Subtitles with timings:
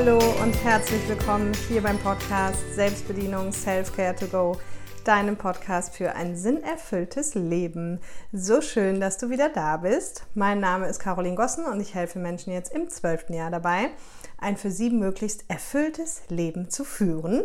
[0.00, 4.56] Hallo und herzlich willkommen hier beim Podcast Selbstbedienung Self-Care to Go,
[5.02, 7.98] deinem Podcast für ein sinnerfülltes Leben.
[8.30, 10.24] So schön, dass du wieder da bist.
[10.34, 13.90] Mein Name ist Caroline Gossen und ich helfe Menschen jetzt im zwölften Jahr dabei,
[14.38, 17.42] ein für sie möglichst erfülltes Leben zu führen.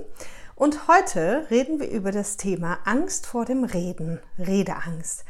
[0.54, 5.26] Und heute reden wir über das Thema Angst vor dem Reden, Redeangst.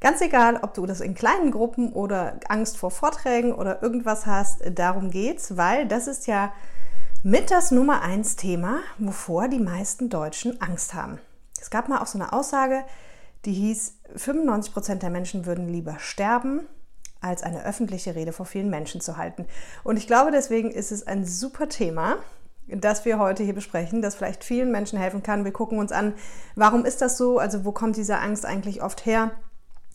[0.00, 4.62] Ganz egal, ob du das in kleinen Gruppen oder Angst vor Vorträgen oder irgendwas hast,
[4.74, 6.52] darum geht's, weil das ist ja
[7.22, 11.18] mit das Nummer eins Thema, wovor die meisten Deutschen Angst haben.
[11.58, 12.84] Es gab mal auch so eine Aussage,
[13.46, 16.66] die hieß, 95 Prozent der Menschen würden lieber sterben,
[17.22, 19.46] als eine öffentliche Rede vor vielen Menschen zu halten.
[19.82, 22.18] Und ich glaube, deswegen ist es ein super Thema,
[22.66, 25.44] das wir heute hier besprechen, das vielleicht vielen Menschen helfen kann.
[25.44, 26.14] Wir gucken uns an,
[26.54, 27.38] warum ist das so?
[27.38, 29.30] Also wo kommt diese Angst eigentlich oft her?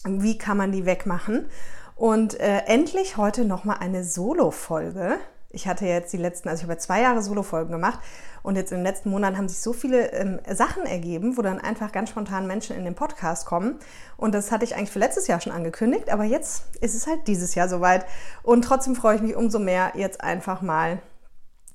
[0.05, 1.49] Wie kann man die wegmachen?
[1.95, 5.17] Und äh, endlich heute nochmal eine Solo-Folge.
[5.51, 7.99] Ich hatte jetzt die letzten, also ich habe zwei Jahre Solo-Folgen gemacht
[8.43, 11.59] und jetzt in den letzten Monaten haben sich so viele ähm, Sachen ergeben, wo dann
[11.59, 13.79] einfach ganz spontan Menschen in den Podcast kommen.
[14.15, 17.27] Und das hatte ich eigentlich für letztes Jahr schon angekündigt, aber jetzt ist es halt
[17.27, 18.05] dieses Jahr soweit.
[18.43, 20.99] Und trotzdem freue ich mich umso mehr, jetzt einfach mal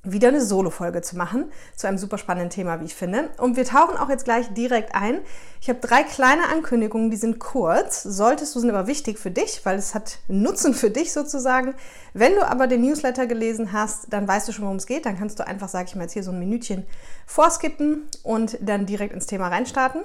[0.04, 3.30] wieder eine Solo-Folge zu machen zu einem super spannenden Thema, wie ich finde.
[3.38, 5.20] Und wir tauchen auch jetzt gleich direkt ein.
[5.60, 8.02] Ich habe drei kleine Ankündigungen, die sind kurz.
[8.02, 11.74] Solltest du, sind aber wichtig für dich, weil es hat Nutzen für dich sozusagen.
[12.12, 15.06] Wenn du aber den Newsletter gelesen hast, dann weißt du schon, worum es geht.
[15.06, 16.84] Dann kannst du einfach, sage ich mal jetzt hier so ein Minütchen
[17.26, 20.02] vorskippen und dann direkt ins Thema reinstarten.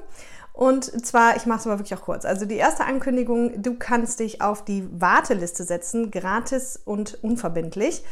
[0.54, 2.26] Und zwar, ich mache es aber wirklich auch kurz.
[2.26, 8.04] Also die erste Ankündigung, du kannst dich auf die Warteliste setzen, gratis und unverbindlich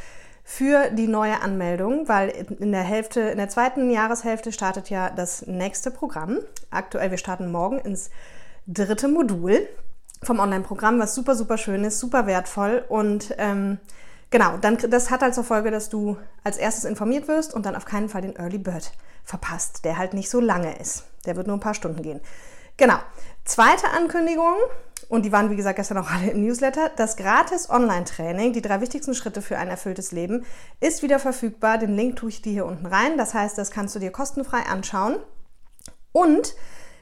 [0.50, 5.46] für die neue Anmeldung, weil in der Hälfte, in der zweiten Jahreshälfte startet ja das
[5.46, 6.40] nächste Programm.
[6.70, 8.12] Aktuell, wir starten morgen ins
[8.66, 9.68] dritte Modul
[10.24, 13.78] vom Online-Programm, was super, super schön ist, super wertvoll und ähm,
[14.30, 16.16] genau, dann, das hat halt zur Folge, dass du
[16.46, 18.94] als erstes informiert wirst und dann auf keinen Fall den Early Bird
[19.26, 21.04] verpasst, der halt nicht so lange ist.
[21.26, 22.22] Der wird nur ein paar Stunden gehen.
[22.78, 23.00] Genau.
[23.44, 24.56] Zweite Ankündigung,
[25.10, 26.92] und die waren wie gesagt gestern auch alle im Newsletter.
[26.96, 30.46] Das gratis Online-Training, die drei wichtigsten Schritte für ein erfülltes Leben,
[30.80, 31.78] ist wieder verfügbar.
[31.78, 33.18] Den Link tue ich dir hier unten rein.
[33.18, 35.18] Das heißt, das kannst du dir kostenfrei anschauen.
[36.12, 36.56] Und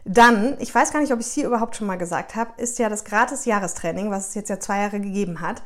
[0.03, 2.77] dann, ich weiß gar nicht, ob ich es hier überhaupt schon mal gesagt habe, ist
[2.77, 5.63] ja das gratis Jahrestraining, was es jetzt ja zwei Jahre gegeben hat.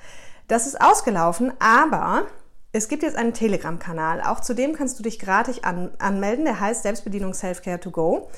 [0.48, 2.26] Das ist ausgelaufen, aber
[2.72, 4.22] es gibt jetzt einen Telegram-Kanal.
[4.22, 6.46] Auch zu dem kannst du dich gratis an anmelden.
[6.46, 8.30] Der heißt Selbstbedienung Selfcare to Go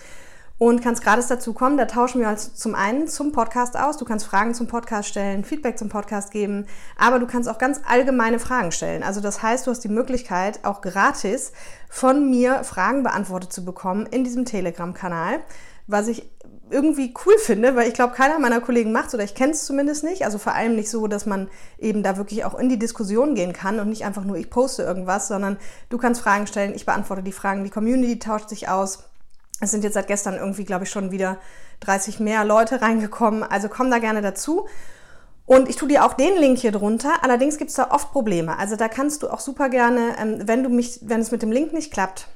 [0.61, 1.75] und kannst gratis dazu kommen.
[1.75, 3.97] Da tauschen wir uns zum einen zum Podcast aus.
[3.97, 6.67] Du kannst Fragen zum Podcast stellen, Feedback zum Podcast geben,
[6.99, 9.01] aber du kannst auch ganz allgemeine Fragen stellen.
[9.01, 11.51] Also das heißt, du hast die Möglichkeit, auch gratis
[11.89, 15.39] von mir Fragen beantwortet zu bekommen in diesem Telegram-Kanal,
[15.88, 16.29] was ich
[16.69, 20.03] irgendwie cool finde, weil ich glaube, keiner meiner Kollegen macht oder ich kenne es zumindest
[20.03, 20.25] nicht.
[20.25, 21.49] Also vor allem nicht so, dass man
[21.79, 24.83] eben da wirklich auch in die Diskussion gehen kann und nicht einfach nur ich poste
[24.83, 25.57] irgendwas, sondern
[25.89, 29.10] du kannst Fragen stellen, ich beantworte die Fragen, die Community tauscht sich aus
[29.61, 31.38] es sind jetzt seit gestern irgendwie, glaube ich, schon wieder
[31.81, 33.44] 30 mehr Leute reingekommen.
[33.44, 34.67] Also komm da gerne dazu.
[35.45, 37.23] Und ich tue dir auch den Link hier drunter.
[37.23, 38.57] Allerdings gibt es da oft Probleme.
[38.57, 41.51] Also da kannst du auch super gerne, ähm, wenn du mich, wenn es mit dem
[41.51, 42.27] Link nicht klappt,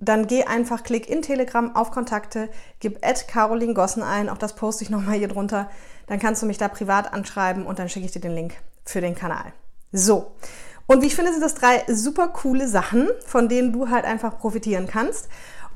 [0.00, 4.54] dann geh einfach, klick in Telegram auf Kontakte, gib Ed Caroline Gossen ein, auch das
[4.54, 5.68] poste ich nochmal hier drunter.
[6.06, 9.00] Dann kannst du mich da privat anschreiben und dann schicke ich dir den Link für
[9.00, 9.52] den Kanal.
[9.90, 10.32] So.
[10.86, 14.38] Und wie ich finde, sind das drei super coole Sachen, von denen du halt einfach
[14.38, 15.28] profitieren kannst.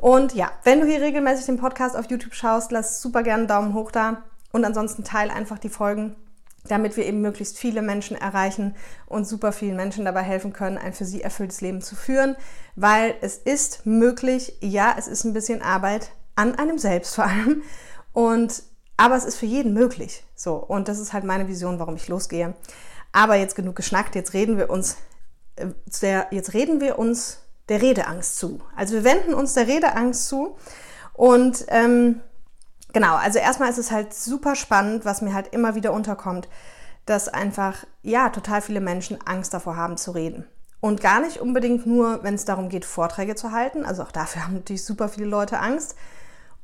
[0.03, 3.49] Und ja, wenn du hier regelmäßig den Podcast auf YouTube schaust, lass super gerne einen
[3.49, 6.17] Daumen hoch da und ansonsten teile einfach die Folgen,
[6.65, 8.75] damit wir eben möglichst viele Menschen erreichen
[9.07, 12.35] und super vielen Menschen dabei helfen können, ein für sie erfülltes Leben zu führen,
[12.75, 17.63] weil es ist möglich, ja, es ist ein bisschen Arbeit an einem selbst vor allem
[18.13, 18.65] und
[18.97, 20.25] aber es ist für jeden möglich.
[20.35, 22.55] So und das ist halt meine Vision, warum ich losgehe.
[23.13, 24.97] Aber jetzt genug geschnackt, jetzt reden wir uns
[25.55, 25.69] äh,
[26.33, 28.61] jetzt reden wir uns der Redeangst zu.
[28.77, 30.57] Also wir wenden uns der Redeangst zu
[31.15, 32.21] und ähm,
[32.93, 36.49] genau, also erstmal ist es halt super spannend, was mir halt immer wieder unterkommt,
[37.07, 40.47] dass einfach, ja, total viele Menschen Angst davor haben zu reden.
[40.81, 43.85] Und gar nicht unbedingt nur, wenn es darum geht, Vorträge zu halten.
[43.85, 45.95] Also auch dafür haben natürlich super viele Leute Angst.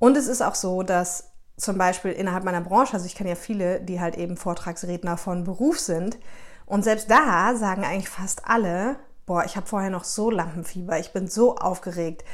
[0.01, 3.37] Und es ist auch so, dass zum Beispiel innerhalb meiner Branche, also ich kenne ja
[3.37, 6.19] viele, die halt eben Vortragsredner von Beruf sind.
[6.67, 8.97] Und selbst da sagen eigentlich fast alle,
[9.29, 12.25] boah, ich habe vorher noch so Lampenfieber, ich bin so aufgeregt.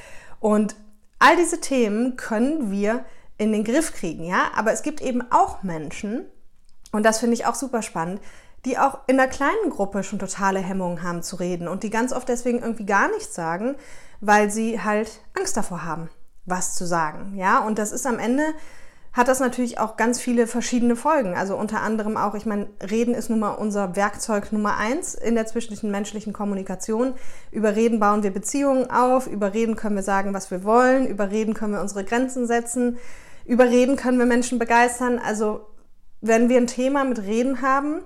[0.41, 0.76] Und
[1.19, 3.05] all diese Themen können wir
[3.37, 4.52] in den Griff kriegen, ja.
[4.56, 6.25] Aber es gibt eben auch Menschen,
[6.93, 8.23] und das finde ich auch super spannend,
[8.64, 12.12] die auch in der kleinen Gruppe schon totale Hemmungen haben zu reden und die ganz
[12.12, 13.75] oft deswegen irgendwie gar nichts sagen,
[14.20, 16.08] weil sie halt Angst davor haben,
[16.46, 17.58] was zu sagen, ja.
[17.58, 18.44] Und das ist am Ende
[19.14, 21.34] hat das natürlich auch ganz viele verschiedene Folgen.
[21.37, 25.37] Also unter anderem auch, ich meine, Reden ist nun mal unser Werkzeug Nummer eins in
[25.37, 27.14] der zwischenmenschlichen Kommunikation.
[27.52, 31.31] Über Reden bauen wir Beziehungen auf, über Reden können wir sagen, was wir wollen, über
[31.31, 32.99] Reden können wir unsere Grenzen setzen,
[33.44, 35.20] über Reden können wir Menschen begeistern.
[35.25, 35.64] Also
[36.20, 38.00] wenn wir ein Thema mit Reden haben,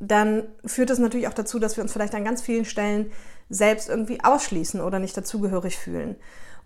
[0.00, 3.10] dann führt das natürlich auch dazu, dass wir uns vielleicht an ganz vielen Stellen
[3.48, 6.16] selbst irgendwie ausschließen oder nicht dazugehörig fühlen.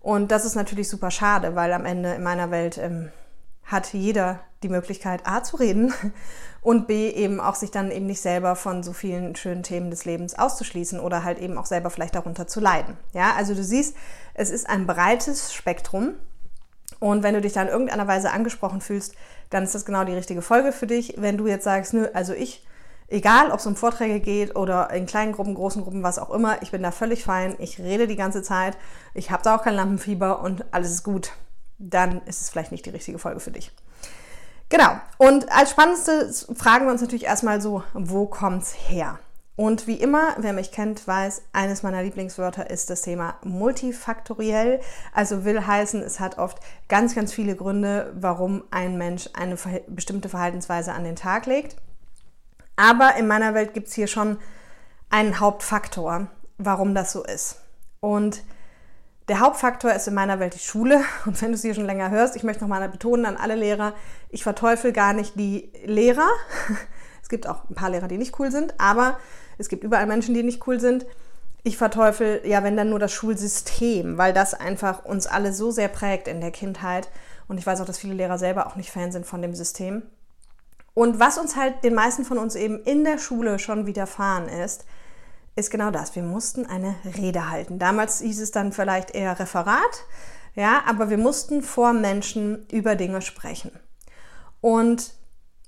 [0.01, 3.11] Und das ist natürlich super schade, weil am Ende in meiner Welt ähm,
[3.65, 5.93] hat jeder die Möglichkeit, A zu reden
[6.61, 10.05] und B eben auch sich dann eben nicht selber von so vielen schönen Themen des
[10.05, 12.97] Lebens auszuschließen oder halt eben auch selber vielleicht darunter zu leiden.
[13.13, 13.95] Ja, also du siehst,
[14.33, 16.15] es ist ein breites Spektrum
[16.99, 19.15] und wenn du dich da in irgendeiner Weise angesprochen fühlst,
[19.49, 21.15] dann ist das genau die richtige Folge für dich.
[21.17, 22.65] Wenn du jetzt sagst, nö, also ich,
[23.07, 26.61] egal ob es um Vorträge geht oder in kleinen Gruppen, großen Gruppen, was auch immer,
[26.61, 28.77] ich bin da völlig fein, ich rede die ganze Zeit,
[29.13, 31.31] ich habe da auch kein Lampenfieber und alles ist gut
[31.77, 33.71] dann ist es vielleicht nicht die richtige Folge für dich.
[34.69, 34.91] Genau.
[35.17, 39.19] Und als spannendste fragen wir uns natürlich erstmal so, wo kommt's her?
[39.57, 44.81] Und wie immer, wer mich kennt, weiß, eines meiner Lieblingswörter ist das Thema multifaktoriell.
[45.13, 49.57] Also will heißen, es hat oft ganz, ganz viele Gründe, warum ein Mensch eine
[49.87, 51.77] bestimmte Verhaltensweise an den Tag legt.
[52.75, 54.39] Aber in meiner Welt gibt es hier schon
[55.09, 56.27] einen Hauptfaktor,
[56.57, 57.61] warum das so ist.
[58.01, 58.43] Und
[59.27, 61.01] der Hauptfaktor ist in meiner Welt die Schule.
[61.25, 63.93] Und wenn du es hier schon länger hörst, ich möchte nochmal betonen an alle Lehrer,
[64.29, 66.27] ich verteufel gar nicht die Lehrer.
[67.21, 69.17] Es gibt auch ein paar Lehrer, die nicht cool sind, aber
[69.57, 71.07] es gibt überall Menschen, die nicht cool sind.
[71.63, 75.87] Ich verteufel ja, wenn dann nur das Schulsystem, weil das einfach uns alle so sehr
[75.87, 77.09] prägt in der Kindheit.
[77.47, 80.03] Und ich weiß auch, dass viele Lehrer selber auch nicht Fan sind von dem System.
[80.93, 84.85] Und was uns halt den meisten von uns eben in der Schule schon widerfahren ist,
[85.55, 86.15] ist genau das.
[86.15, 87.79] Wir mussten eine Rede halten.
[87.79, 90.05] Damals hieß es dann vielleicht eher Referat,
[90.55, 93.71] ja, aber wir mussten vor Menschen über Dinge sprechen.
[94.61, 95.13] Und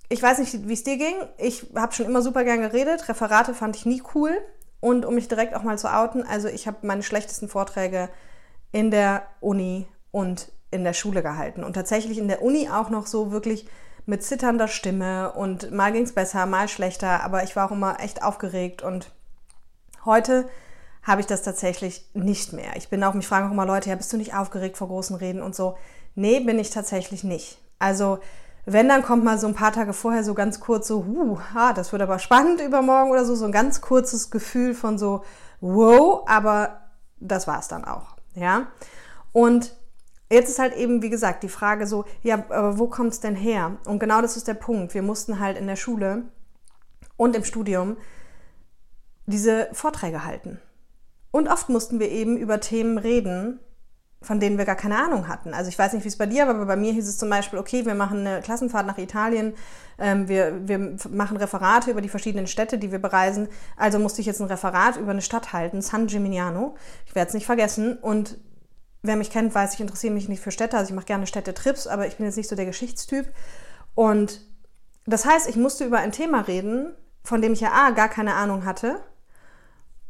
[0.09, 1.15] ich weiß nicht, wie es dir ging.
[1.37, 3.09] Ich habe schon immer super gern geredet.
[3.09, 4.31] Referate fand ich nie cool.
[4.79, 8.09] Und um mich direkt auch mal zu outen, also ich habe meine schlechtesten Vorträge
[8.71, 11.63] in der Uni und in der Schule gehalten.
[11.63, 13.67] Und tatsächlich in der Uni auch noch so wirklich
[14.05, 15.33] mit zitternder Stimme.
[15.33, 17.23] Und mal ging es besser, mal schlechter.
[17.23, 19.11] Aber ich war auch immer echt aufgeregt und
[20.07, 20.47] Heute
[21.03, 22.77] habe ich das tatsächlich nicht mehr.
[22.77, 25.17] Ich bin auch, mich fragen auch immer Leute, ja, bist du nicht aufgeregt vor großen
[25.17, 25.77] Reden und so?
[26.15, 27.59] Nee, bin ich tatsächlich nicht.
[27.77, 28.19] Also,
[28.65, 31.73] wenn, dann kommt mal so ein paar Tage vorher so ganz kurz so, huh, ah,
[31.73, 35.25] das wird aber spannend übermorgen oder so, so ein ganz kurzes Gefühl von so,
[35.59, 36.79] wow, aber
[37.19, 38.67] das war es dann auch, ja.
[39.33, 39.75] Und
[40.31, 43.35] jetzt ist halt eben, wie gesagt, die Frage so, ja, aber wo kommt es denn
[43.35, 43.75] her?
[43.83, 44.93] Und genau das ist der Punkt.
[44.93, 46.23] Wir mussten halt in der Schule
[47.17, 47.97] und im Studium
[49.27, 50.59] diese Vorträge halten.
[51.31, 53.59] Und oft mussten wir eben über Themen reden,
[54.21, 55.53] von denen wir gar keine Ahnung hatten.
[55.53, 57.29] Also ich weiß nicht, wie es bei dir war, aber bei mir hieß es zum
[57.29, 59.53] Beispiel, okay, wir machen eine Klassenfahrt nach Italien,
[59.99, 63.47] ähm, wir, wir machen Referate über die verschiedenen Städte, die wir bereisen.
[63.75, 66.75] Also musste ich jetzt ein Referat über eine Stadt halten, San Gimignano.
[67.05, 67.97] Ich werde es nicht vergessen.
[67.97, 68.39] Und
[69.03, 70.77] wer mich kennt, weiß, ich interessiere mich nicht für Städte.
[70.77, 73.27] Also ich mache gerne Städtetrips, aber ich bin jetzt nicht so der Geschichtstyp.
[73.93, 74.41] Und
[75.05, 78.33] das heißt, ich musste über ein Thema reden, von dem ich ja A, gar keine
[78.33, 78.99] Ahnung hatte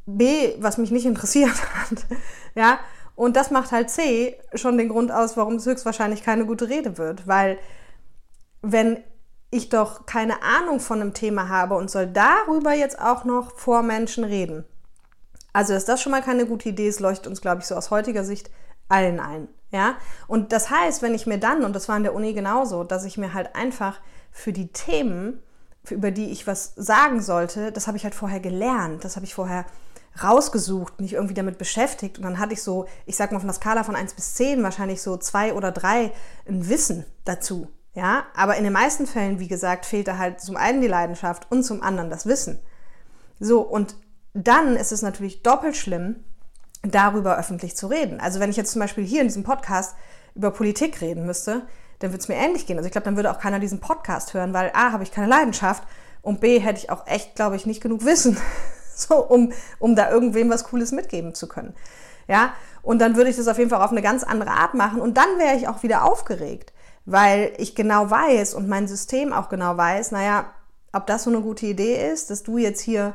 [0.07, 2.05] B, was mich nicht interessiert hat.
[2.55, 2.79] Ja,
[3.13, 6.97] und das macht halt C schon den Grund aus, warum es höchstwahrscheinlich keine gute Rede
[6.97, 7.27] wird.
[7.27, 7.59] Weil
[8.63, 9.03] wenn
[9.51, 13.83] ich doch keine Ahnung von einem Thema habe und soll darüber jetzt auch noch vor
[13.83, 14.65] Menschen reden.
[15.53, 16.87] Also ist das schon mal keine gute Idee.
[16.87, 18.49] Es leuchtet uns, glaube ich, so aus heutiger Sicht
[18.89, 19.47] allen ein.
[19.71, 19.97] Ja,
[20.27, 23.03] und das heißt, wenn ich mir dann, und das war in der Uni genauso, dass
[23.03, 23.99] ich mir halt einfach
[24.31, 25.41] für die Themen,
[25.89, 29.35] über die ich was sagen sollte, das habe ich halt vorher gelernt, das habe ich
[29.35, 29.65] vorher
[30.23, 33.55] rausgesucht, mich irgendwie damit beschäftigt und dann hatte ich so, ich sag mal von der
[33.55, 36.11] Skala von 1 bis 10 wahrscheinlich so zwei oder drei
[36.47, 37.67] ein Wissen dazu.
[37.93, 41.63] Ja, aber in den meisten Fällen, wie gesagt, fehlte halt zum einen die Leidenschaft und
[41.63, 42.59] zum anderen das Wissen.
[43.39, 43.95] So, und
[44.33, 46.23] dann ist es natürlich doppelt schlimm,
[46.83, 48.19] darüber öffentlich zu reden.
[48.19, 49.95] Also wenn ich jetzt zum Beispiel hier in diesem Podcast
[50.35, 51.63] über Politik reden müsste,
[51.99, 52.77] dann würde es mir ähnlich gehen.
[52.77, 55.27] Also ich glaube, dann würde auch keiner diesen Podcast hören, weil A, habe ich keine
[55.27, 55.83] Leidenschaft
[56.21, 58.37] und B, hätte ich auch echt, glaube ich, nicht genug Wissen
[59.07, 61.73] so um, um da irgendwem was Cooles mitgeben zu können.
[62.27, 64.99] Ja, und dann würde ich das auf jeden Fall auf eine ganz andere Art machen
[64.99, 66.73] und dann wäre ich auch wieder aufgeregt,
[67.05, 70.51] weil ich genau weiß und mein System auch genau weiß, naja,
[70.91, 73.13] ob das so eine gute Idee ist, dass du jetzt hier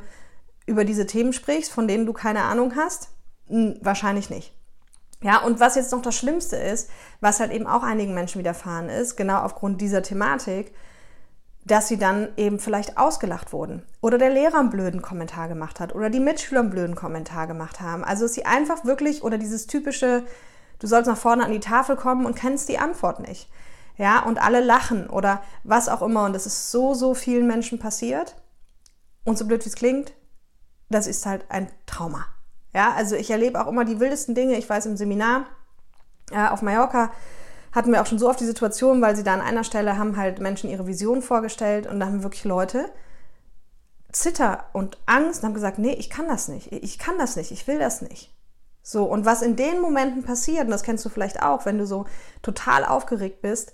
[0.67, 3.09] über diese Themen sprichst, von denen du keine Ahnung hast,
[3.49, 4.55] hm, wahrscheinlich nicht.
[5.23, 8.89] Ja, und was jetzt noch das Schlimmste ist, was halt eben auch einigen Menschen widerfahren
[8.89, 10.75] ist, genau aufgrund dieser Thematik,
[11.64, 15.95] dass sie dann eben vielleicht ausgelacht wurden oder der Lehrer einen blöden Kommentar gemacht hat
[15.95, 18.04] oder die Mitschüler einen blöden Kommentar gemacht haben.
[18.04, 20.25] Also dass sie einfach wirklich oder dieses typische,
[20.81, 23.49] du sollst nach vorne an die Tafel kommen und kennst die Antwort nicht.
[23.97, 26.25] Ja, und alle lachen oder was auch immer.
[26.25, 28.37] Und das ist so, so vielen Menschen passiert.
[29.25, 30.12] Und so blöd wie es klingt,
[30.88, 32.26] das ist halt ein Trauma.
[32.75, 34.57] Ja, also ich erlebe auch immer die wildesten Dinge.
[34.57, 35.47] Ich weiß im Seminar
[36.33, 37.12] äh, auf Mallorca
[37.73, 40.17] hatten wir auch schon so oft die Situation, weil sie da an einer Stelle haben
[40.17, 42.91] halt Menschen ihre Vision vorgestellt und da haben wirklich Leute
[44.12, 47.50] Zitter und Angst und haben gesagt, nee, ich kann das nicht, ich kann das nicht,
[47.50, 48.35] ich will das nicht.
[48.83, 51.87] So, und was in den Momenten passiert, und das kennst du vielleicht auch, wenn du
[51.87, 52.05] so
[52.43, 53.73] total aufgeregt bist,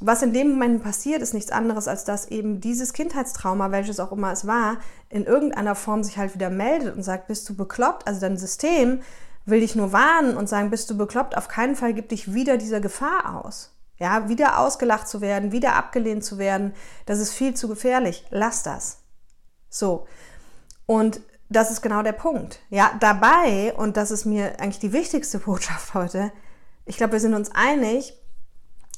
[0.00, 4.12] was in dem Moment passiert, ist nichts anderes, als dass eben dieses Kindheitstrauma, welches auch
[4.12, 4.78] immer es war,
[5.10, 8.06] in irgendeiner Form sich halt wieder meldet und sagt, bist du bekloppt?
[8.06, 9.02] Also dein System
[9.50, 11.36] will dich nur warnen und sagen, bist du bekloppt?
[11.36, 13.76] Auf keinen Fall gib dich wieder dieser Gefahr aus.
[13.98, 16.72] Ja, wieder ausgelacht zu werden, wieder abgelehnt zu werden,
[17.04, 18.24] das ist viel zu gefährlich.
[18.30, 19.02] Lass das.
[19.68, 20.06] So.
[20.86, 22.60] Und das ist genau der Punkt.
[22.70, 26.32] Ja, dabei, und das ist mir eigentlich die wichtigste Botschaft heute,
[26.86, 28.14] ich glaube, wir sind uns einig,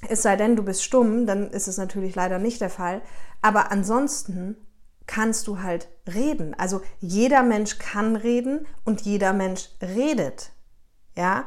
[0.09, 3.02] es sei denn, du bist stumm, dann ist es natürlich leider nicht der Fall.
[3.40, 4.56] Aber ansonsten
[5.06, 6.54] kannst du halt reden.
[6.59, 10.52] Also jeder Mensch kann reden und jeder Mensch redet.
[11.16, 11.44] Ja?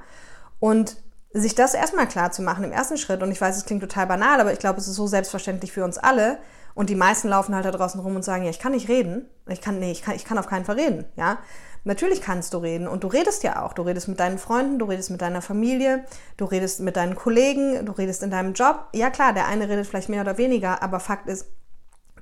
[0.60, 0.98] Und
[1.32, 4.08] sich das erstmal klar zu machen im ersten Schritt, und ich weiß, es klingt total
[4.08, 6.40] banal, aber ich glaube, es ist so selbstverständlich für uns alle.
[6.74, 9.30] Und die meisten laufen halt da draußen rum und sagen, ja, ich kann nicht reden.
[9.48, 11.06] Ich kann, nee, ich kann, ich kann auf keinen Fall reden.
[11.16, 11.40] Ja?
[11.86, 13.74] Natürlich kannst du reden und du redest ja auch.
[13.74, 16.04] Du redest mit deinen Freunden, du redest mit deiner Familie,
[16.36, 18.88] du redest mit deinen Kollegen, du redest in deinem Job.
[18.94, 21.48] Ja klar, der eine redet vielleicht mehr oder weniger, aber Fakt ist,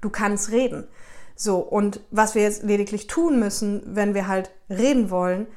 [0.01, 0.87] du kannst reden.
[1.35, 5.47] So, und was wir jetzt lediglich tun müssen, wenn wir halt reden wollen,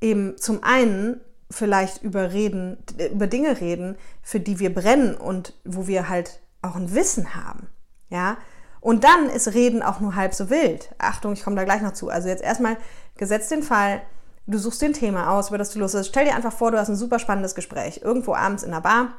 [0.00, 2.78] eben zum einen vielleicht über reden,
[3.12, 7.68] über Dinge reden, für die wir brennen und wo wir halt auch ein Wissen haben.
[8.10, 8.36] Ja,
[8.84, 10.90] und dann ist Reden auch nur halb so wild.
[10.98, 12.10] Achtung, ich komme da gleich noch zu.
[12.10, 12.76] Also jetzt erstmal
[13.16, 14.02] gesetzt den Fall,
[14.46, 16.08] du suchst den Thema aus, über das du Lust hast.
[16.08, 18.02] Stell dir einfach vor, du hast ein super spannendes Gespräch.
[18.04, 19.14] Irgendwo abends in einer Bar.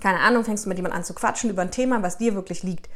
[0.00, 2.64] Keine Ahnung, fängst du mit jemandem an zu quatschen über ein Thema, was dir wirklich
[2.64, 2.88] liegt.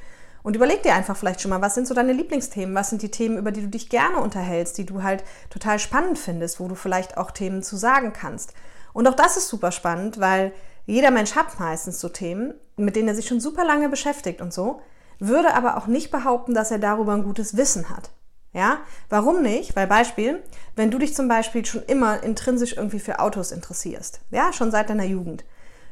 [0.42, 2.74] Und überleg dir einfach vielleicht schon mal, was sind so deine Lieblingsthemen?
[2.74, 6.18] Was sind die Themen, über die du dich gerne unterhältst, die du halt total spannend
[6.18, 8.54] findest, wo du vielleicht auch Themen zu sagen kannst?
[8.92, 10.52] Und auch das ist super spannend, weil
[10.84, 14.52] jeder Mensch hat meistens so Themen, mit denen er sich schon super lange beschäftigt und
[14.52, 14.80] so
[15.18, 18.10] würde aber auch nicht behaupten, dass er darüber ein gutes Wissen hat.
[18.52, 19.76] Ja, warum nicht?
[19.76, 20.42] Weil Beispiel,
[20.76, 24.90] wenn du dich zum Beispiel schon immer intrinsisch irgendwie für Autos interessierst, ja, schon seit
[24.90, 25.44] deiner Jugend.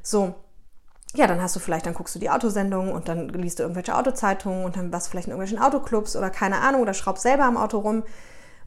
[0.03, 0.35] So,
[1.15, 3.97] ja, dann hast du vielleicht, dann guckst du die Autosendungen und dann liest du irgendwelche
[3.97, 7.45] Autozeitungen und dann warst du vielleicht in irgendwelchen Autoclubs oder keine Ahnung oder schraubst selber
[7.45, 8.05] am Auto rum.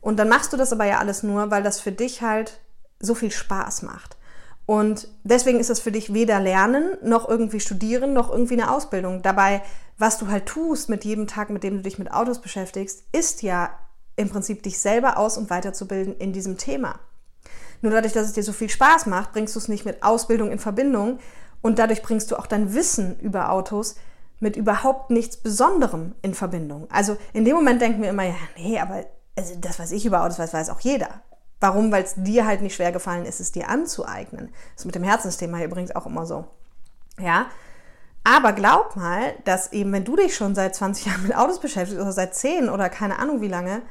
[0.01, 2.59] Und dann machst du das aber ja alles nur, weil das für dich halt
[2.99, 4.17] so viel Spaß macht.
[4.65, 9.21] Und deswegen ist es für dich weder Lernen, noch irgendwie Studieren, noch irgendwie eine Ausbildung.
[9.21, 9.61] Dabei,
[9.97, 13.41] was du halt tust mit jedem Tag, mit dem du dich mit Autos beschäftigst, ist
[13.41, 13.69] ja
[14.15, 16.99] im Prinzip dich selber aus- und weiterzubilden in diesem Thema.
[17.81, 20.51] Nur dadurch, dass es dir so viel Spaß macht, bringst du es nicht mit Ausbildung
[20.51, 21.19] in Verbindung
[21.63, 23.95] und dadurch bringst du auch dein Wissen über Autos
[24.39, 26.87] mit überhaupt nichts Besonderem in Verbindung.
[26.91, 29.05] Also in dem Moment denken wir immer, ja, nee, aber
[29.35, 31.21] also das, was ich über Autos weiß, weiß auch jeder.
[31.59, 31.91] Warum?
[31.91, 34.49] Weil es dir halt nicht schwer gefallen ist, es dir anzueignen.
[34.73, 36.45] Das ist mit dem Herzensthema übrigens auch immer so.
[37.17, 37.47] Ja.
[38.25, 42.01] Aber glaub mal, dass eben, wenn du dich schon seit 20 Jahren mit Autos beschäftigst
[42.01, 43.81] oder seit 10 oder keine Ahnung wie lange,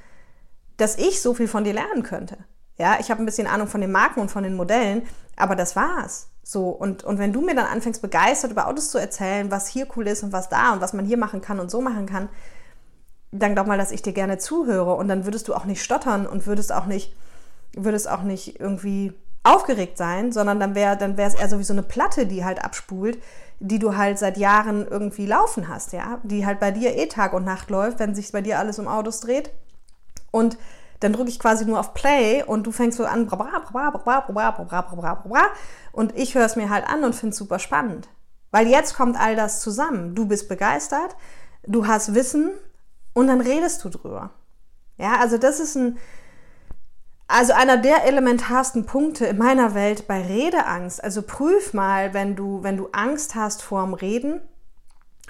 [0.77, 2.37] dass ich so viel von dir lernen könnte.
[2.79, 5.75] Ja, ich habe ein bisschen Ahnung von den Marken und von den Modellen, aber das
[5.75, 6.32] war's.
[6.43, 9.87] So, und, und wenn du mir dann anfängst, begeistert über Autos zu erzählen, was hier
[9.97, 12.29] cool ist und was da und was man hier machen kann und so machen kann,
[13.31, 16.27] dann glaub mal, dass ich dir gerne zuhöre und dann würdest du auch nicht stottern
[16.27, 17.15] und würdest auch nicht
[17.75, 21.59] würde es auch nicht irgendwie aufgeregt sein, sondern dann wäre dann wäre es eher so
[21.59, 23.19] wie so eine Platte, die halt abspult,
[23.61, 27.33] die du halt seit Jahren irgendwie laufen hast, ja, die halt bei dir eh Tag
[27.33, 29.51] und Nacht läuft, wenn sich bei dir alles um Autos dreht.
[30.31, 30.59] Und
[31.03, 33.29] dann drücke ich quasi nur auf Play und du fängst so an
[35.93, 38.09] und ich höre es mir halt an und finde es super spannend.
[38.51, 40.15] Weil jetzt kommt all das zusammen.
[40.15, 41.17] Du bist begeistert,
[41.67, 42.51] du hast Wissen
[43.15, 44.31] und dann redest du drüber.
[44.99, 45.99] Ja, also das ist ein,
[47.27, 51.03] also einer der elementarsten Punkte in meiner Welt bei Redeangst.
[51.03, 54.41] Also prüf mal, wenn du, wenn du Angst hast vorm Reden,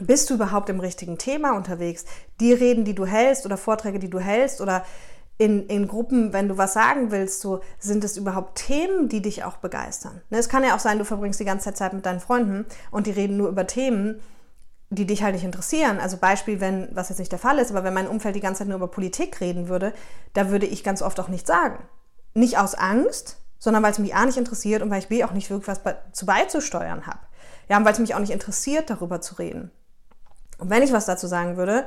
[0.01, 2.05] bist du überhaupt im richtigen Thema unterwegs?
[2.41, 4.85] Die Reden, die du hältst oder Vorträge, die du hältst oder
[5.39, 9.45] in, in Gruppen, wenn du was sagen willst, so sind es überhaupt Themen, die dich
[9.45, 10.21] auch begeistern?
[10.31, 13.07] Ne, es kann ja auch sein, du verbringst die ganze Zeit mit deinen Freunden und
[13.07, 14.21] die reden nur über Themen,
[14.91, 15.99] die dich halt nicht interessieren.
[15.99, 18.61] Also Beispiel, wenn, was jetzt nicht der Fall ist, aber wenn mein Umfeld die ganze
[18.61, 19.95] Zeit nur über Politik reden würde,
[20.35, 21.83] da würde ich ganz oft auch nichts sagen.
[22.35, 25.33] Nicht aus Angst, sondern weil es mich A nicht interessiert und weil ich B auch
[25.33, 25.81] nicht wirklich was
[26.13, 27.21] zu beizusteuern habe.
[27.69, 29.71] Ja, und weil es mich auch nicht interessiert, darüber zu reden.
[30.59, 31.87] Und wenn ich was dazu sagen würde,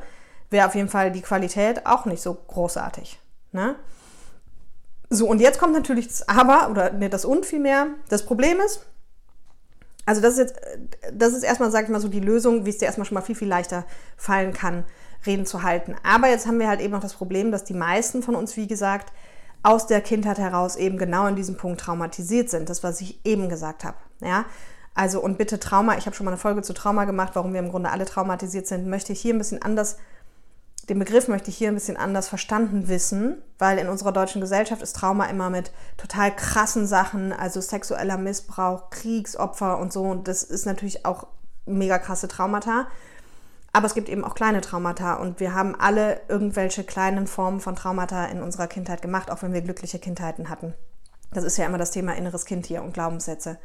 [0.49, 3.19] wäre auf jeden Fall die Qualität auch nicht so großartig.
[3.55, 3.75] Ne?
[5.09, 7.87] So, und jetzt kommt natürlich das Aber oder ne, das Und vielmehr.
[8.09, 8.85] Das Problem ist,
[10.05, 10.59] Also das ist jetzt,
[11.13, 13.21] das ist erstmal, sag ich mal so, die Lösung, wie es dir erstmal schon mal
[13.21, 13.85] viel, viel leichter
[14.17, 14.83] fallen kann,
[15.25, 15.95] Reden zu halten.
[16.03, 18.67] Aber jetzt haben wir halt eben noch das Problem, dass die meisten von uns, wie
[18.67, 19.11] gesagt,
[19.63, 22.69] aus der Kindheit heraus eben genau in diesem Punkt traumatisiert sind.
[22.69, 23.97] Das, was ich eben gesagt habe.
[24.21, 24.45] Ja,
[24.93, 27.59] also und bitte Trauma, ich habe schon mal eine Folge zu Trauma gemacht, warum wir
[27.59, 29.97] im Grunde alle traumatisiert sind, möchte ich hier ein bisschen anders
[30.89, 34.81] den Begriff möchte ich hier ein bisschen anders verstanden wissen, weil in unserer deutschen Gesellschaft
[34.81, 40.03] ist Trauma immer mit total krassen Sachen, also sexueller Missbrauch, Kriegsopfer und so.
[40.03, 41.27] Und das ist natürlich auch
[41.65, 42.87] mega krasse Traumata.
[43.73, 47.75] Aber es gibt eben auch kleine Traumata und wir haben alle irgendwelche kleinen Formen von
[47.75, 50.73] Traumata in unserer Kindheit gemacht, auch wenn wir glückliche Kindheiten hatten.
[51.33, 53.57] Das ist ja immer das Thema inneres Kind hier und Glaubenssätze.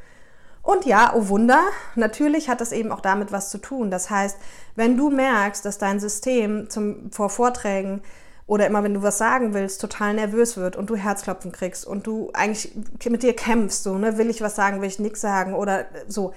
[0.63, 1.63] Und ja, oh Wunder,
[1.95, 3.91] natürlich hat das eben auch damit was zu tun.
[3.91, 4.37] Das heißt,
[4.77, 8.03] wenn du merkst, dass dein System zum, vor Vorträgen
[8.47, 12.07] oder immer wenn du was sagen willst, total nervös wird und du Herzklopfen kriegst und
[12.07, 12.73] du eigentlich
[13.09, 16.35] mit dir kämpfst, so, ne, will ich was sagen, will ich nichts sagen oder so,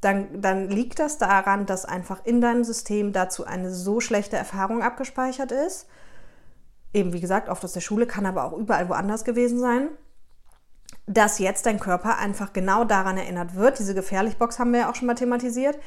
[0.00, 4.82] dann, dann liegt das daran, dass einfach in deinem System dazu eine so schlechte Erfahrung
[4.82, 5.86] abgespeichert ist.
[6.92, 9.88] Eben wie gesagt, oft aus der Schule, kann aber auch überall woanders gewesen sein
[11.06, 13.78] dass jetzt dein Körper einfach genau daran erinnert wird.
[13.78, 15.78] Diese Gefährlichbox haben wir ja auch schon mal thematisiert.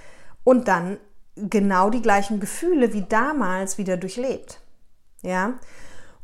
[0.44, 0.98] Und dann
[1.36, 4.60] genau die gleichen Gefühle wie damals wieder durchlebt.
[5.22, 5.54] Ja?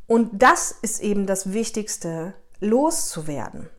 [0.08, 3.70] Und das ist eben das Wichtigste, loszuwerden.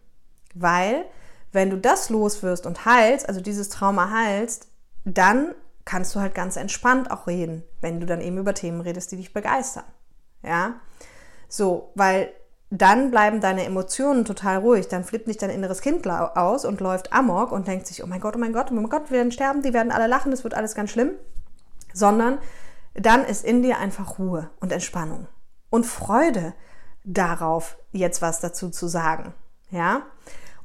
[0.55, 1.05] Weil,
[1.53, 4.69] wenn du das loswirst und heilst, also dieses Trauma heilst,
[5.05, 5.55] dann
[5.85, 9.17] kannst du halt ganz entspannt auch reden, wenn du dann eben über Themen redest, die
[9.17, 9.85] dich begeistern.
[10.43, 10.81] Ja?
[11.49, 12.33] So, weil
[12.75, 14.89] dann bleiben deine Emotionen total ruhig.
[14.89, 18.21] Dann flippt nicht dein inneres Kind aus und läuft amok und denkt sich, oh mein
[18.21, 20.43] Gott, oh mein Gott, oh mein Gott, wir werden sterben, die werden alle lachen, es
[20.43, 21.11] wird alles ganz schlimm.
[21.93, 22.39] Sondern
[22.95, 25.29] dann ist in dir einfach Ruhe und Entspannung
[25.69, 26.55] und Freude
[27.05, 29.35] darauf, jetzt was dazu zu sagen.
[29.71, 30.05] Ja?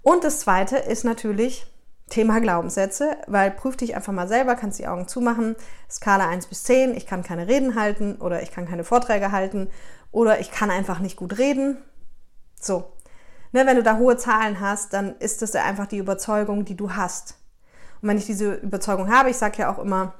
[0.02, 1.68] Und das zweite ist natürlich
[2.10, 5.58] Thema Glaubenssätze, weil prüf dich einfach mal selber, kannst die Augen zumachen,
[5.92, 9.70] Skala 1 bis 10, ich kann keine Reden halten oder ich kann keine Vorträge halten
[10.13, 11.80] oder ich kann einfach nicht gut reden
[12.60, 12.91] so.
[13.54, 16.91] Ne, wenn du da hohe Zahlen hast, dann ist das einfach die Überzeugung, die du
[16.91, 17.36] hast.
[18.02, 20.13] Und wenn ich diese Überzeugung habe, ich sage ja auch immer,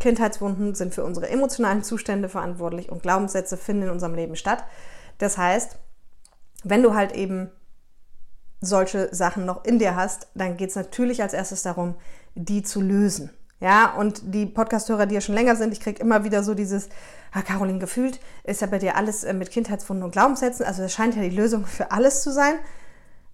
[0.00, 4.64] Kindheitswunden sind für unsere emotionalen Zustände verantwortlich und Glaubenssätze finden in unserem Leben statt.
[5.18, 5.78] Das heißt,
[6.62, 7.50] wenn du halt eben
[8.60, 11.94] solche Sachen noch in dir hast, dann geht es natürlich als erstes darum,
[12.34, 13.30] die zu lösen.
[13.64, 16.90] Ja, und die Podcasthörer, die ja schon länger sind, ich kriege immer wieder so dieses,
[17.32, 20.66] ah, Caroline, gefühlt ist ja bei dir alles äh, mit Kindheitswunden und Glaubenssätzen.
[20.66, 22.56] Also das scheint ja die Lösung für alles zu sein.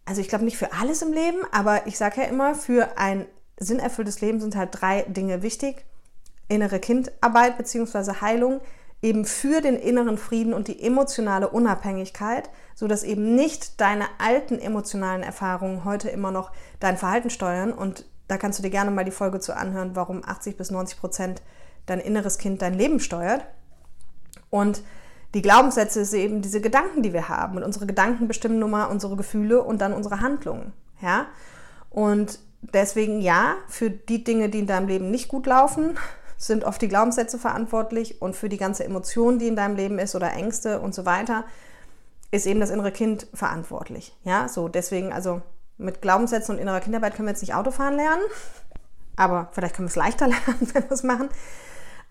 [0.05, 3.27] Also ich glaube nicht für alles im Leben, aber ich sage ja immer, für ein
[3.59, 5.85] sinnerfülltes Leben sind halt drei Dinge wichtig.
[6.47, 8.21] Innere Kindarbeit bzw.
[8.21, 8.61] Heilung,
[9.03, 15.25] eben für den inneren Frieden und die emotionale Unabhängigkeit, sodass eben nicht deine alten emotionalen
[15.25, 17.73] Erfahrungen heute immer noch dein Verhalten steuern.
[17.73, 21.01] Und da kannst du dir gerne mal die Folge zu anhören, warum 80 bis 90
[21.01, 21.43] Prozent
[21.87, 23.45] dein inneres Kind dein Leben steuert.
[24.51, 24.83] Und
[25.35, 27.57] die Glaubenssätze sind eben diese Gedanken, die wir haben.
[27.57, 30.73] Und unsere Gedanken bestimmen nun mal unsere Gefühle und dann unsere Handlungen.
[31.01, 31.27] Ja?
[31.91, 35.99] Und deswegen ja, für die Dinge, die in deinem Leben nicht gut laufen,
[36.37, 40.15] sind oft die Glaubenssätze verantwortlich und für die ganze Emotion, die in deinem Leben ist
[40.15, 41.45] oder Ängste und so weiter,
[42.31, 44.17] ist eben das innere Kind verantwortlich.
[44.23, 45.43] Ja, so deswegen, also
[45.81, 48.23] mit Glaubenssätzen und innerer Kindarbeit können wir jetzt nicht Autofahren lernen,
[49.17, 51.29] aber vielleicht können wir es leichter lernen, wenn wir es machen.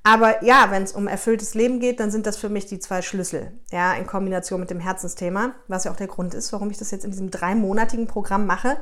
[0.04, 3.02] Aber ja, wenn es um erfülltes Leben geht, dann sind das für mich die zwei
[3.02, 6.78] Schlüssel, ja, in Kombination mit dem Herzensthema, was ja auch der Grund ist, warum ich
[6.78, 8.78] das jetzt in diesem dreimonatigen Programm mache,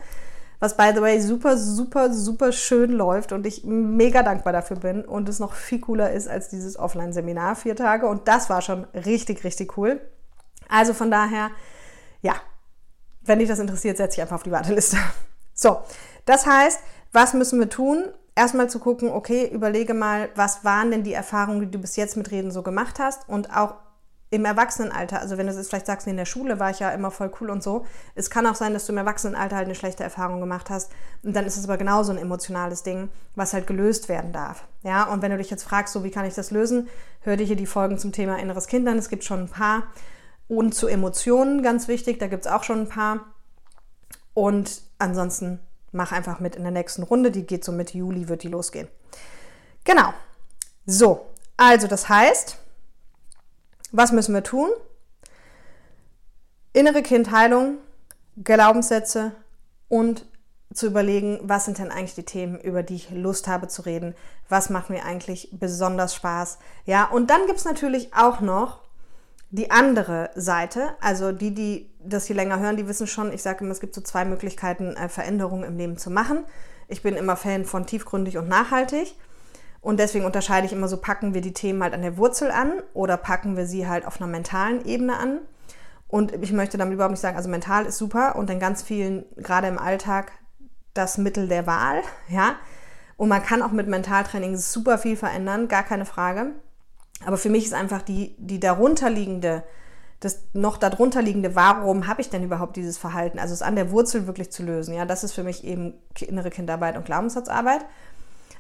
[0.60, 5.04] was by the way super, super, super schön läuft und ich mega dankbar dafür bin
[5.06, 8.86] und es noch viel cooler ist als dieses Offline-Seminar, vier Tage und das war schon
[8.94, 10.00] richtig, richtig cool.
[10.70, 11.50] Also von daher,
[12.22, 12.34] ja,
[13.28, 14.98] wenn dich das interessiert, setze ich einfach auf die Warteliste.
[15.60, 15.80] So,
[16.26, 16.82] das heißt,
[17.14, 18.04] was müssen wir tun?
[18.38, 22.16] erstmal zu gucken, okay, überlege mal, was waren denn die Erfahrungen, die du bis jetzt
[22.16, 23.74] mit Reden so gemacht hast und auch
[24.30, 27.12] im Erwachsenenalter, also wenn du jetzt vielleicht sagst, in der Schule war ich ja immer
[27.12, 30.04] voll cool und so, es kann auch sein, dass du im Erwachsenenalter halt eine schlechte
[30.04, 30.92] Erfahrung gemacht hast
[31.24, 34.68] und dann ist es aber genauso ein emotionales Ding, was halt gelöst werden darf.
[34.84, 36.90] Ja, und wenn du dich jetzt fragst, so wie kann ich das lösen,
[37.22, 39.84] hör dir hier die Folgen zum Thema inneres Kind an, es gibt schon ein paar
[40.48, 43.34] und zu Emotionen, ganz wichtig, da gibt es auch schon ein paar
[44.34, 45.60] und ansonsten
[45.92, 47.32] mach einfach mit in der nächsten Runde.
[47.32, 48.88] Die geht so Mitte Juli, wird die losgehen.
[49.84, 50.14] Genau.
[50.86, 52.58] So, also das heißt,
[53.92, 54.70] was müssen wir tun?
[56.74, 57.80] Innere Kindheilung,
[58.42, 59.32] Glaubenssätze
[59.88, 60.26] und
[60.74, 64.16] zu überlegen, was sind denn eigentlich die Themen, über die ich Lust habe zu reden,
[64.50, 66.60] was macht mir eigentlich besonders Spaß.
[66.86, 68.82] Ja, und dann gibt es natürlich auch noch
[69.50, 73.64] die andere Seite, also die, die das hier länger hören, die wissen schon, ich sage
[73.64, 76.44] immer, es gibt so zwei Möglichkeiten, äh, Veränderungen im Leben zu machen.
[76.88, 79.16] Ich bin immer Fan von tiefgründig und nachhaltig.
[79.80, 82.74] Und deswegen unterscheide ich immer so, packen wir die Themen halt an der Wurzel an
[82.94, 85.40] oder packen wir sie halt auf einer mentalen Ebene an.
[86.08, 89.26] Und ich möchte damit überhaupt nicht sagen, also mental ist super und in ganz vielen,
[89.36, 90.32] gerade im Alltag,
[90.94, 92.56] das Mittel der Wahl, ja.
[93.18, 96.52] Und man kann auch mit Mentaltraining super viel verändern, gar keine Frage.
[97.26, 99.64] Aber für mich ist einfach die, die darunterliegende,
[100.20, 103.40] das noch darunterliegende, warum habe ich denn überhaupt dieses Verhalten?
[103.40, 104.94] Also es an der Wurzel wirklich zu lösen.
[104.94, 107.86] Ja, das ist für mich eben innere Kinderarbeit und Glaubenssatzarbeit.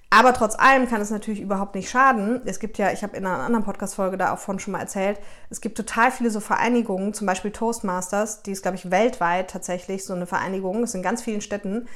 [0.09, 2.41] Aber trotz allem kann es natürlich überhaupt nicht schaden.
[2.45, 5.19] Es gibt ja, ich habe in einer anderen Podcast-Folge da auch von schon mal erzählt,
[5.49, 10.05] es gibt total viele so Vereinigungen, zum Beispiel Toastmasters, die ist, glaube ich, weltweit tatsächlich
[10.05, 11.87] so eine Vereinigung, es sind ganz vielen Städten,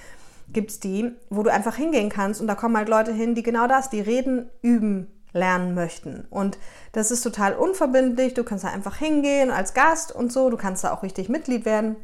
[0.49, 3.43] gibt es die, wo du einfach hingehen kannst und da kommen halt Leute hin, die
[3.43, 6.25] genau das, die reden, üben, lernen möchten.
[6.29, 6.57] Und
[6.91, 8.33] das ist total unverbindlich.
[8.33, 10.49] Du kannst da einfach hingehen als Gast und so.
[10.49, 11.95] Du kannst da auch richtig Mitglied werden.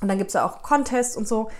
[0.00, 1.50] Und dann gibt es da auch Contests und so.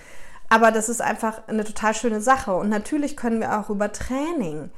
[0.49, 2.55] Aber das ist einfach eine total schöne Sache.
[2.55, 4.71] Und natürlich können wir auch über Training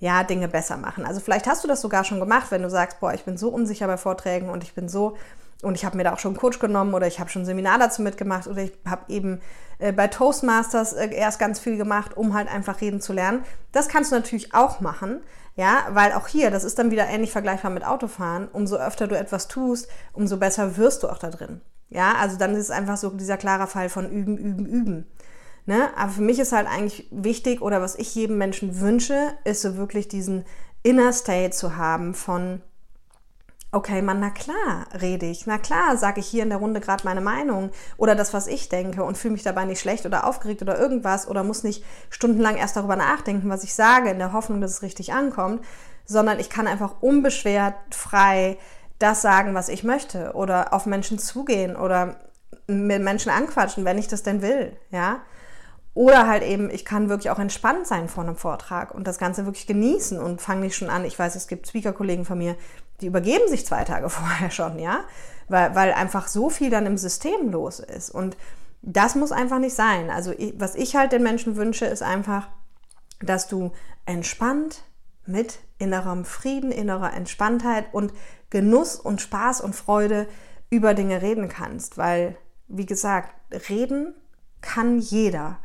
[0.00, 1.06] ja, Dinge besser machen.
[1.06, 3.48] Also vielleicht hast du das sogar schon gemacht, wenn du sagst, boah, ich bin so
[3.48, 5.16] unsicher bei Vorträgen und ich bin so
[5.62, 7.46] und ich habe mir da auch schon einen Coach genommen oder ich habe schon ein
[7.46, 9.40] Seminar dazu mitgemacht oder ich habe eben
[9.78, 13.44] äh, bei Toastmasters äh, erst ganz viel gemacht, um halt einfach reden zu lernen.
[13.72, 15.22] Das kannst du natürlich auch machen,
[15.56, 18.48] ja, weil auch hier, das ist dann wieder ähnlich vergleichbar mit Autofahren.
[18.48, 21.60] Umso öfter du etwas tust, umso besser wirst du auch da drin.
[21.90, 25.06] Ja, also dann ist es einfach so dieser klare Fall von üben, üben, üben.
[25.66, 25.90] Ne?
[25.96, 29.76] Aber für mich ist halt eigentlich wichtig oder was ich jedem Menschen wünsche, ist so
[29.76, 30.44] wirklich diesen
[30.82, 32.60] Inner State zu haben von,
[33.74, 37.04] okay, man, na klar rede ich, na klar sage ich hier in der Runde gerade
[37.04, 40.62] meine Meinung oder das, was ich denke und fühle mich dabei nicht schlecht oder aufgeregt
[40.62, 44.60] oder irgendwas oder muss nicht stundenlang erst darüber nachdenken, was ich sage, in der Hoffnung,
[44.60, 45.64] dass es richtig ankommt,
[46.06, 48.58] sondern ich kann einfach unbeschwert, frei
[48.98, 52.16] das sagen, was ich möchte oder auf Menschen zugehen oder
[52.66, 55.20] mit Menschen anquatschen, wenn ich das denn will, ja.
[55.94, 59.46] Oder halt eben, ich kann wirklich auch entspannt sein vor einem Vortrag und das Ganze
[59.46, 61.04] wirklich genießen und fange nicht schon an.
[61.04, 62.56] Ich weiß, es gibt Speaker-Kollegen von mir,
[63.00, 65.04] die übergeben sich zwei Tage vorher schon, ja,
[65.48, 68.10] weil, weil einfach so viel dann im System los ist.
[68.10, 68.36] Und
[68.82, 70.10] das muss einfach nicht sein.
[70.10, 72.48] Also was ich halt den Menschen wünsche, ist einfach,
[73.20, 73.72] dass du
[74.04, 74.82] entspannt
[75.26, 78.12] mit innerem Frieden, innerer Entspanntheit und
[78.50, 80.28] Genuss und Spaß und Freude
[80.70, 81.96] über Dinge reden kannst.
[81.96, 82.36] Weil,
[82.68, 83.34] wie gesagt,
[83.68, 84.14] reden
[84.60, 85.58] kann jeder.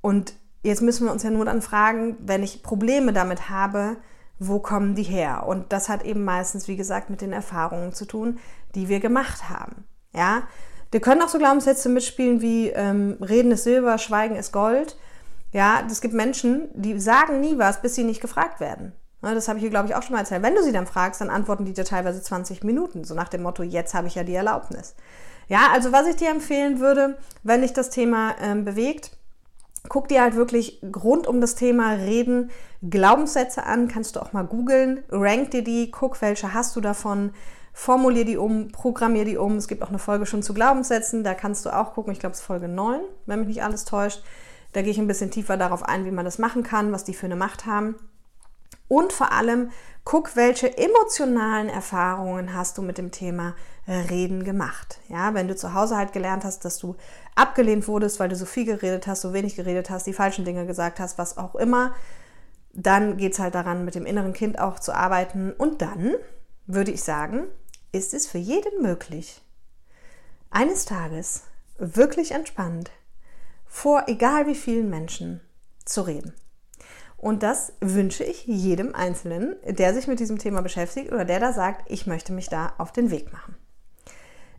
[0.00, 3.96] Und jetzt müssen wir uns ja nur dann fragen, wenn ich Probleme damit habe,
[4.38, 5.44] wo kommen die her?
[5.46, 8.38] Und das hat eben meistens, wie gesagt, mit den Erfahrungen zu tun,
[8.74, 9.84] die wir gemacht haben.
[10.12, 10.42] Ja,
[10.90, 14.96] wir können auch so Glaubenssätze mitspielen wie ähm, Reden ist Silber, Schweigen ist Gold.
[15.52, 18.92] Ja, es gibt Menschen, die sagen nie was, bis sie nicht gefragt werden.
[19.20, 20.42] Das habe ich hier, glaube ich, auch schon mal erzählt.
[20.42, 23.42] Wenn du sie dann fragst, dann antworten die dir teilweise 20 Minuten, so nach dem
[23.42, 24.94] Motto, jetzt habe ich ja die Erlaubnis.
[25.48, 29.16] Ja, also was ich dir empfehlen würde, wenn dich das Thema ähm, bewegt,
[29.88, 32.50] Guck dir halt wirklich rund um das Thema Reden
[32.82, 37.32] Glaubenssätze an, kannst du auch mal googeln, rank dir die, guck, welche hast du davon,
[37.72, 39.56] formulier die um, programmier die um.
[39.56, 42.32] Es gibt auch eine Folge schon zu Glaubenssätzen, da kannst du auch gucken, ich glaube
[42.32, 44.22] es ist Folge 9, wenn mich nicht alles täuscht.
[44.72, 47.14] Da gehe ich ein bisschen tiefer darauf ein, wie man das machen kann, was die
[47.14, 47.94] für eine Macht haben.
[48.88, 49.70] Und vor allem
[50.04, 53.54] guck, welche emotionalen Erfahrungen hast du mit dem Thema
[53.86, 55.00] Reden gemacht.
[55.08, 56.96] Ja, wenn du zu Hause halt gelernt hast, dass du
[57.34, 60.66] abgelehnt wurdest, weil du so viel geredet hast, so wenig geredet hast, die falschen Dinge
[60.66, 61.94] gesagt hast, was auch immer,
[62.72, 65.52] dann geht es halt daran, mit dem inneren Kind auch zu arbeiten.
[65.52, 66.14] Und dann
[66.66, 67.44] würde ich sagen,
[67.92, 69.42] ist es für jeden möglich,
[70.50, 71.42] eines Tages
[71.78, 72.90] wirklich entspannt
[73.66, 75.40] vor egal wie vielen Menschen
[75.84, 76.32] zu reden.
[77.24, 81.54] Und das wünsche ich jedem Einzelnen, der sich mit diesem Thema beschäftigt oder der da
[81.54, 83.56] sagt, ich möchte mich da auf den Weg machen.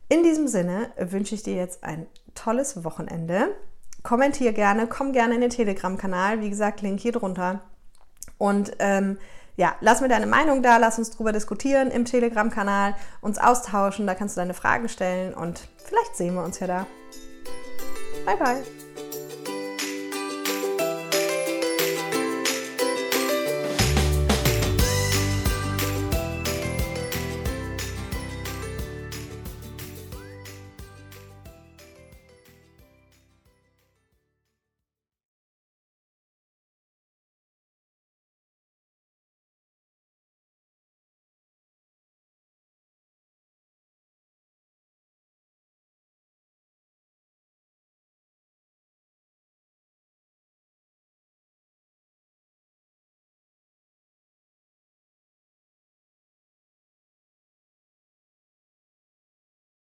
[0.09, 3.49] In diesem Sinne wünsche ich dir jetzt ein tolles Wochenende.
[4.01, 6.41] Kommentier gerne, komm gerne in den Telegram-Kanal.
[6.41, 7.61] Wie gesagt, Link hier drunter.
[8.39, 9.19] Und ähm,
[9.57, 14.07] ja, lass mir deine Meinung da, lass uns drüber diskutieren im Telegram-Kanal, uns austauschen.
[14.07, 16.87] Da kannst du deine Fragen stellen und vielleicht sehen wir uns ja da.
[18.25, 18.84] Bye, bye.